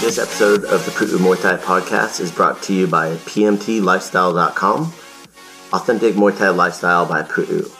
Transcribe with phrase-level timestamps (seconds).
[0.00, 4.92] This episode of the Pu'u Muay Thai podcast is brought to you by PMTLifestyle.com,
[5.72, 7.77] Authentic Muay Thai Lifestyle by Pu'u.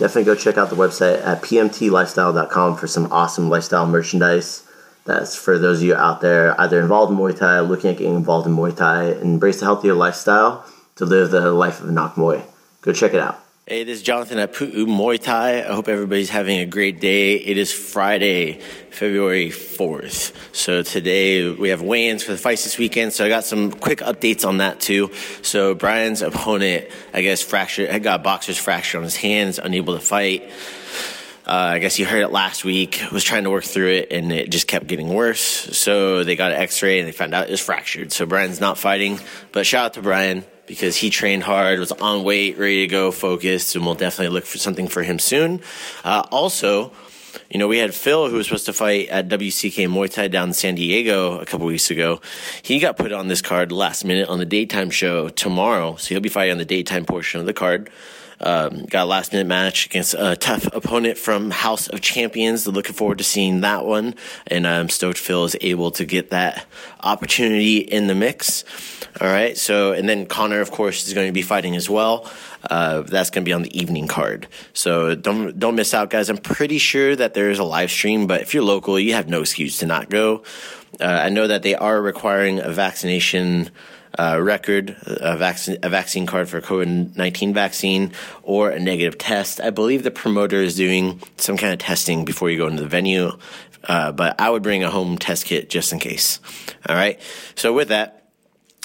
[0.00, 4.66] Definitely go check out the website at PMTLifestyle.com for some awesome lifestyle merchandise.
[5.04, 8.14] That's for those of you out there either involved in Muay Thai, looking at getting
[8.14, 10.64] involved in Muay Thai, embrace a healthier lifestyle
[10.96, 12.42] to live the life of Nak Muay.
[12.80, 13.44] Go check it out.
[13.66, 15.60] Hey, this is Jonathan at Pu'u Muay Thai.
[15.60, 17.34] I hope everybody's having a great day.
[17.34, 18.58] It is Friday,
[18.90, 20.34] February 4th.
[20.52, 23.12] So today we have weigh-ins for the fights this weekend.
[23.12, 25.12] So I got some quick updates on that too.
[25.42, 30.00] So Brian's opponent, I guess, fractured, had got boxer's fracture on his hands, unable to
[30.00, 30.50] fight.
[31.46, 33.00] Uh, I guess you heard it last week.
[33.12, 35.40] Was trying to work through it, and it just kept getting worse.
[35.40, 38.10] So they got an X-ray, and they found out it was fractured.
[38.10, 39.20] So Brian's not fighting.
[39.52, 43.10] But shout out to Brian because he trained hard, was on weight, ready to go,
[43.10, 45.60] focused, and we'll definitely look for something for him soon.
[46.04, 46.92] Uh, also,
[47.50, 50.50] you know, we had Phil who was supposed to fight at WCK Muay Thai down
[50.50, 52.20] in San Diego a couple weeks ago.
[52.62, 56.20] He got put on this card last minute on the daytime show tomorrow, so he'll
[56.20, 57.90] be fighting on the daytime portion of the card.
[58.40, 62.66] Um, got a last minute match against a tough opponent from House of Champions.
[62.66, 64.14] Looking forward to seeing that one.
[64.46, 66.66] And I'm stoked Phil is able to get that
[67.02, 68.64] opportunity in the mix.
[69.20, 69.58] All right.
[69.58, 72.30] So, and then Connor, of course, is going to be fighting as well.
[72.68, 74.48] Uh, that's going to be on the evening card.
[74.72, 76.28] So don't, don't miss out, guys.
[76.28, 79.28] I'm pretty sure that there is a live stream, but if you're local, you have
[79.28, 80.44] no excuse to not go.
[81.00, 83.70] Uh, I know that they are requiring a vaccination
[84.18, 89.60] uh, record, a vaccine, a vaccine card for COVID 19 vaccine, or a negative test.
[89.60, 92.88] I believe the promoter is doing some kind of testing before you go into the
[92.88, 93.32] venue,
[93.84, 96.40] uh, but I would bring a home test kit just in case.
[96.88, 97.20] All right.
[97.54, 98.19] So, with that,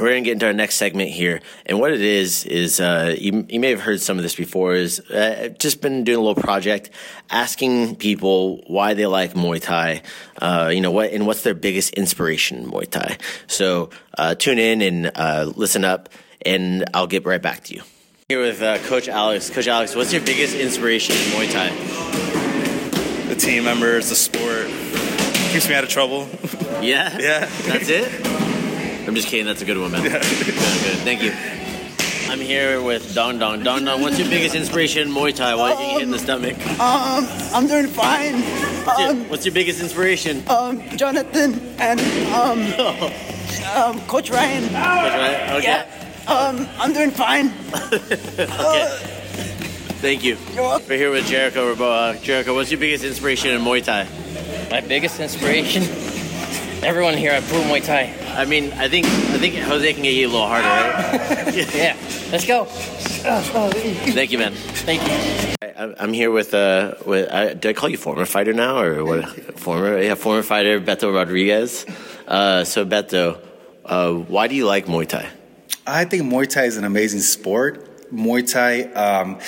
[0.00, 1.40] we're going to get into our next segment here.
[1.66, 4.74] And what it is, is uh, you, you may have heard some of this before,
[4.74, 6.90] is uh, just been doing a little project
[7.30, 10.02] asking people why they like Muay Thai,
[10.40, 13.18] uh, you know, what, and what's their biggest inspiration in Muay Thai.
[13.46, 16.08] So uh, tune in and uh, listen up,
[16.44, 17.82] and I'll get right back to you.
[18.28, 19.50] Here with uh, Coach Alex.
[19.50, 23.28] Coach Alex, what's your biggest inspiration in Muay Thai?
[23.28, 24.66] The team members, the sport.
[25.52, 26.28] Keeps me out of trouble.
[26.82, 27.16] Yeah?
[27.18, 27.46] Yeah.
[27.66, 28.37] That's it?
[29.08, 29.46] I'm just kidding.
[29.46, 30.02] That's a good one, man.
[30.08, 30.18] Yeah.
[30.20, 30.98] Good, good.
[31.04, 31.32] Thank you.
[32.30, 33.62] I'm here with Don Don.
[33.62, 35.54] Don Don, what's your biggest inspiration in Muay Thai?
[35.54, 36.56] Why are you hit in the stomach?
[36.78, 38.34] Um, I'm doing fine.
[38.84, 40.42] What's your, Um, what's your biggest inspiration?
[40.48, 41.98] um, Jonathan and
[42.34, 42.60] um,
[43.74, 44.64] um, Coach Ryan.
[44.74, 45.52] Right?
[45.56, 45.62] Okay.
[45.62, 45.86] Yeah.
[46.30, 47.50] Um, I'm doing fine.
[48.38, 49.14] Okay.
[50.00, 50.36] Thank you.
[50.54, 50.88] You're welcome.
[50.88, 52.22] We're here with Jericho Raboa.
[52.22, 54.06] Jericho, what's your biggest inspiration in Muay Thai?
[54.70, 55.82] My biggest inspiration?
[56.84, 58.14] Everyone here at Blue Muay Thai.
[58.38, 61.74] I mean, I think I think Jose can get you a little harder, right?
[61.74, 61.96] Yeah,
[62.30, 62.66] let's go.
[62.66, 64.52] Thank you, man.
[64.86, 65.54] Thank you.
[65.62, 69.04] I- I'm here with uh with uh, did I call you former fighter now or
[69.04, 69.24] what?
[69.58, 71.84] Former yeah, former fighter Beto Rodriguez.
[72.28, 73.40] Uh, so Beto,
[73.84, 75.28] uh, why do you like Muay Thai?
[75.86, 77.84] I think Muay Thai is an amazing sport.
[78.12, 79.38] Muay Thai um,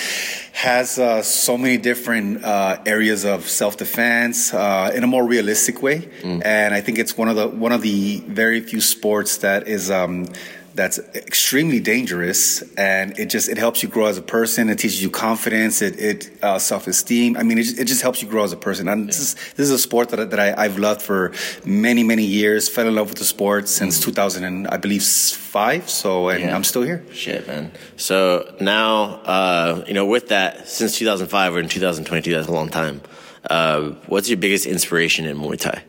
[0.61, 6.07] has uh, so many different uh, areas of self-defense uh, in a more realistic way,
[6.45, 9.91] and I think it's one of the one of the very few sports that is.
[9.91, 10.27] Um,
[10.75, 14.69] that's extremely dangerous, and it just it helps you grow as a person.
[14.71, 17.37] It teaches you confidence, it, it uh, self esteem.
[17.37, 18.89] I mean, it, just- it just helps you grow as a person.
[18.89, 21.33] And this is this is a sport that, that I, I've loved for
[21.65, 22.69] many many years.
[22.69, 25.91] Fell in love with the sport since 2000 and I believe five.
[25.91, 26.55] So, and Yeah.
[26.55, 27.05] I'm still here.
[27.13, 27.73] Shit, man.
[27.97, 32.69] So now, uh, you know, with that, since 2005, we're in 2022, that's a long
[32.69, 33.01] time.
[33.49, 35.83] Uh, what's your biggest inspiration in Muay Thai?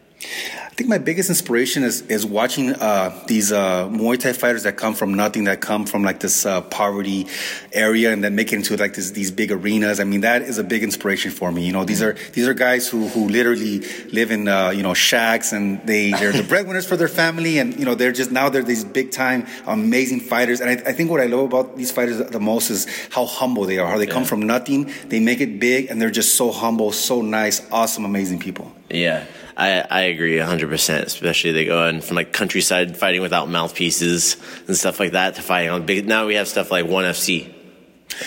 [0.81, 4.78] I think my biggest inspiration is is watching uh, these uh, Muay Thai fighters that
[4.78, 7.28] come from nothing, that come from like this uh, poverty
[7.72, 10.00] area, and then make it into like this, these big arenas.
[10.00, 11.68] I mean, that is a big inspiration for me.
[11.68, 14.96] You know, these are these are guys who who literally live in uh, you know
[14.96, 18.50] shacks, and they they're the breadwinners for their family, and you know they're just now
[18.50, 20.61] they're these big time amazing fighters.
[20.61, 23.66] And I, I think what I love about these fighters the most is how humble
[23.66, 26.52] they are, how they come from nothing, they make it big, and they're just so
[26.52, 28.72] humble, so nice, awesome, amazing people.
[28.90, 29.26] Yeah,
[29.61, 31.02] I, I agree 100%.
[31.03, 34.37] Especially they go in from like countryside fighting without mouthpieces
[34.67, 36.08] and stuff like that to fighting on big.
[36.08, 37.53] Now we have stuff like ONE FC.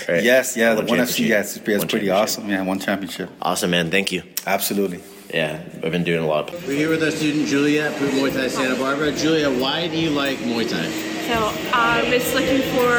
[0.09, 0.23] Right?
[0.23, 1.29] Yes, yeah, the One one FC, championship.
[1.29, 2.49] yeah, it's, it's One pretty awesome.
[2.49, 3.31] Yeah, one championship.
[3.43, 3.91] Awesome, man.
[3.91, 4.23] Thank you.
[4.47, 5.01] Absolutely.
[5.33, 6.53] Yeah, I've been doing a lot.
[6.53, 9.11] We're here with our student Julia at Muay Thai Santa Barbara.
[9.13, 10.89] Julia, why do you like Muay Thai?
[11.27, 12.91] So um, I was looking for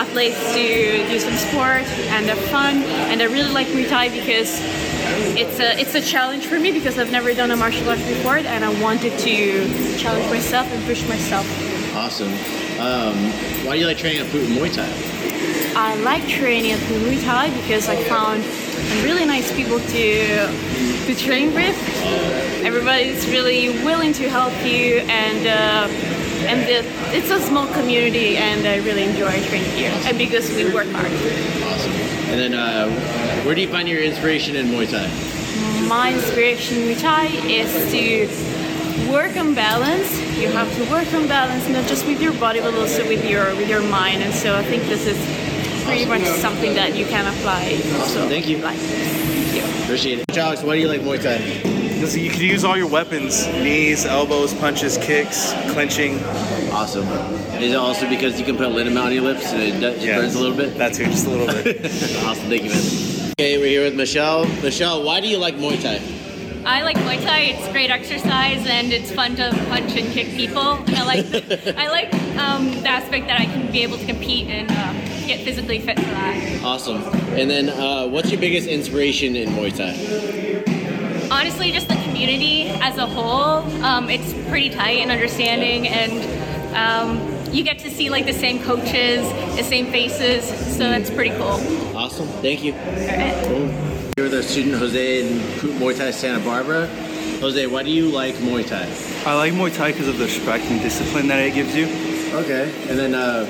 [0.00, 2.76] athletes to do some sport and they're fun
[3.12, 4.50] and I really like Muay Thai because
[5.36, 8.36] it's a it's a challenge for me because I've never done a martial art before,
[8.36, 11.46] and I wanted to challenge myself and push myself.
[11.94, 12.32] Awesome.
[12.80, 13.16] Um,
[13.64, 14.88] why do you like training at Muay Thai?
[15.76, 18.44] I like training at Muay Thai because I found
[19.04, 20.46] really nice people to
[21.06, 21.76] to train with.
[22.64, 26.10] Everybody's really willing to help you, and uh,
[26.46, 26.84] and the,
[27.16, 29.92] it's a small community, and I really enjoy training here.
[30.04, 31.12] And because we work hard.
[31.70, 31.92] Awesome.
[32.30, 32.86] And then, uh,
[33.44, 35.08] where do you find your inspiration in Muay Thai?
[35.88, 40.10] My inspiration in Muay Thai is to work on balance.
[40.38, 43.54] You have to work on balance, not just with your body, but also with your
[43.56, 44.22] with your mind.
[44.22, 45.18] And so I think this is
[45.84, 47.80] pretty much something that you can apply.
[48.00, 48.28] Awesome.
[48.28, 48.58] Thank you.
[48.58, 48.78] Like,
[49.84, 50.38] Appreciate it.
[50.38, 51.38] Alex, why do you like Muay Thai?
[51.94, 56.22] Because you can use all your weapons knees, elbows, punches, kicks, clinching.
[56.72, 57.06] Awesome.
[57.60, 59.80] Is it also because you can put a lid amount on your lips and it
[59.80, 60.78] just burns a little bit?
[60.78, 61.84] That's it, just a little bit.
[62.24, 62.48] awesome.
[62.48, 63.09] Thank you, man.
[63.40, 64.44] Okay, we're here with Michelle.
[64.60, 65.98] Michelle, why do you like Muay Thai?
[66.66, 67.38] I like Muay Thai.
[67.38, 70.72] It's great exercise and it's fun to punch and kick people.
[70.74, 74.48] And I like I like um, the aspect that I can be able to compete
[74.48, 74.92] and uh,
[75.26, 76.62] get physically fit for that.
[76.62, 77.02] Awesome.
[77.32, 81.30] And then, uh, what's your biggest inspiration in Muay Thai?
[81.34, 83.64] Honestly, just the community as a whole.
[83.82, 88.62] Um, it's pretty tight and understanding, and um, you get to see like the same
[88.62, 90.44] coaches, the same faces.
[90.76, 91.60] So that's pretty cool.
[91.96, 92.28] Awesome.
[92.42, 92.72] Thank you.
[92.72, 93.68] Cool.
[94.16, 95.38] Here with our student Jose in
[95.78, 96.86] Muay Thai Santa Barbara.
[97.40, 98.86] Jose, why do you like Muay Thai?
[99.28, 101.86] I like Muay Thai because of the respect and discipline that it gives you.
[102.36, 102.72] Okay.
[102.88, 103.46] And then, uh,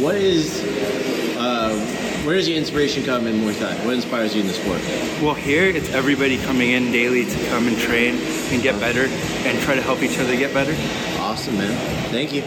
[0.00, 0.62] what is,
[1.38, 1.72] uh,
[2.24, 3.74] where does your inspiration come in Muay Thai?
[3.86, 4.80] What inspires you in the sport?
[5.22, 8.16] Well, here it's everybody coming in daily to come and train
[8.50, 10.74] and get better and try to help each other get better.
[11.36, 11.76] Awesome, man.
[12.08, 12.40] Thank you.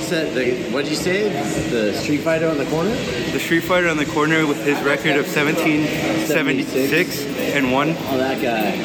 [0.00, 1.28] Said the, what did you say?
[1.68, 2.88] The Street Fighter on the corner?
[2.88, 7.88] The Street Fighter on the corner with his record of 1776 and 1.
[7.90, 8.76] Oh, that guy.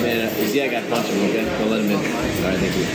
[0.00, 1.44] Man, you see that guy punch him, okay?
[1.44, 1.96] Don't let him in.
[1.96, 2.86] All right, thank you.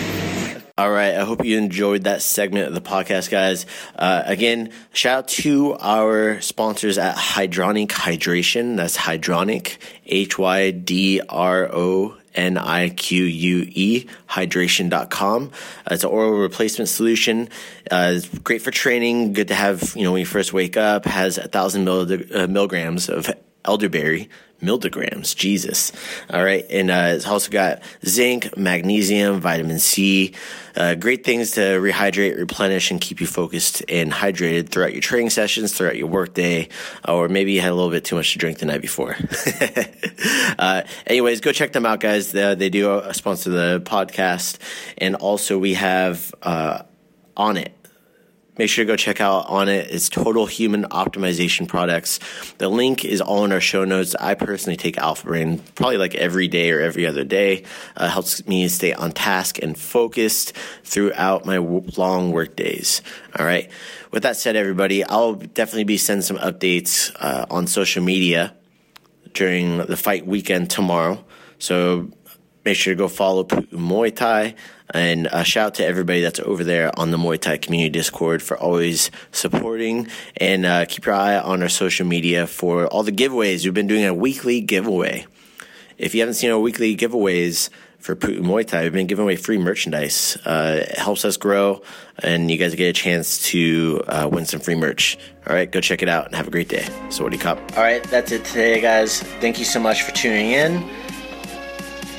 [0.80, 3.66] All right, I hope you enjoyed that segment of the podcast, guys.
[3.96, 8.76] Uh, again, shout out to our sponsors at Hydronique Hydration.
[8.76, 15.46] That's Hydronique, H Y D R O N I Q U E, hydration.com.
[15.48, 17.50] Uh, it's an oral replacement solution.
[17.90, 21.06] Uh, it's great for training, good to have, you know, when you first wake up,
[21.06, 23.32] has a thousand uh, milligrams of
[23.68, 24.30] elderberry
[24.62, 25.36] milligrams.
[25.36, 25.92] Jesus.
[26.32, 26.66] All right.
[26.70, 30.34] And uh, it's also got zinc, magnesium, vitamin C.
[30.76, 35.30] Uh, great things to rehydrate, replenish, and keep you focused and hydrated throughout your training
[35.30, 36.70] sessions, throughout your workday,
[37.08, 39.16] or maybe you had a little bit too much to drink the night before.
[40.60, 42.32] uh, anyways, go check them out, guys.
[42.32, 44.58] They, do sponsor the podcast.
[44.98, 46.84] And also, we have uh,
[47.38, 47.70] Onnit.
[48.58, 49.88] Make sure to go check out Onnit.
[49.90, 52.20] It's total human optimization products.
[52.58, 54.16] The link is all in our show notes.
[54.16, 57.64] I personally take Alpha Brain probably like every day or every other day.
[57.96, 63.02] Uh, helps me stay on task and focused throughout my long work days.
[63.38, 63.70] All right.
[64.12, 68.56] With that said, everybody, I'll definitely be sending some updates uh, on social media
[69.34, 71.24] during the fight weekend tomorrow.
[71.60, 72.10] So
[72.68, 74.54] make sure to go follow Muay Thai.
[74.90, 78.42] And a shout out to everybody that's over there on the Muay Thai community Discord
[78.42, 80.08] for always supporting.
[80.36, 83.64] And uh, keep your eye on our social media for all the giveaways.
[83.64, 85.26] We've been doing a weekly giveaway.
[85.98, 89.38] If you haven't seen our weekly giveaways for Putin Muay Thai, we've been giving away
[89.38, 90.38] free merchandise.
[90.46, 91.82] Uh, it helps us grow,
[92.20, 95.18] and you guys get a chance to uh, win some free merch.
[95.48, 96.86] All right, go check it out and have a great day.
[97.08, 97.58] Sawasdee krub.
[97.78, 99.22] All right, that's it today, guys.
[99.40, 101.07] Thank you so much for tuning in.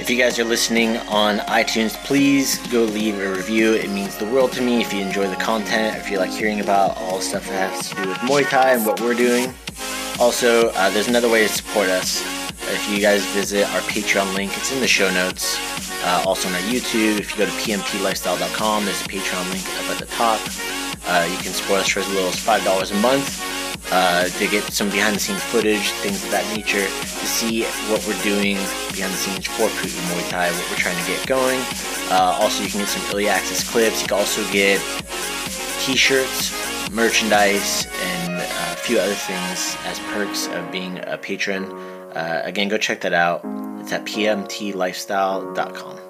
[0.08, 3.74] If you guys are listening on iTunes, please go leave a review.
[3.74, 6.60] It means the world to me if you enjoy the content, if you like hearing
[6.60, 9.52] about all stuff that has to do with Muay Thai and what we're doing.
[10.18, 12.22] Also, uh, there's another way to support us.
[12.72, 15.58] If you guys visit our Patreon link, it's in the show notes.
[16.02, 19.90] Uh, also on our YouTube, if you go to pmtlifestyle.com, there's a Patreon link up
[19.90, 20.40] at the top.
[21.06, 23.57] Uh, you can support us for as little as $5 a month
[23.90, 28.04] uh, to get some behind the scenes footage, things of that nature, to see what
[28.06, 28.56] we're doing
[28.92, 31.61] behind the scenes for Putin Muay Thai, what we're trying to get going.
[32.11, 34.02] Uh, also, you can get some access clips.
[34.02, 34.80] You can also get
[35.80, 36.52] t shirts,
[36.90, 41.64] merchandise, and uh, a few other things as perks of being a patron.
[42.14, 43.42] Uh, again, go check that out.
[43.80, 46.07] It's at pmtlifestyle.com.